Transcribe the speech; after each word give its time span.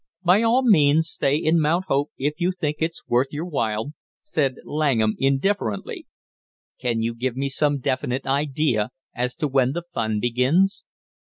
"By 0.23 0.41
all 0.41 0.63
means 0.63 1.07
stay 1.09 1.35
in 1.37 1.59
Mount 1.59 1.85
Hope 1.85 2.09
if 2.17 2.41
you 2.41 2.51
think 2.51 2.77
it's 2.79 3.07
worth 3.07 3.27
your 3.29 3.45
while," 3.45 3.93
said 4.23 4.55
Langham 4.65 5.13
indifferently. 5.19 6.07
"Can 6.79 7.03
you 7.03 7.13
give 7.13 7.35
me 7.35 7.49
some 7.49 7.77
definite 7.77 8.25
idea 8.25 8.89
as 9.13 9.35
to 9.35 9.47
when 9.47 9.73
the 9.73 9.83
fun 9.83 10.19
begins?" 10.19 10.85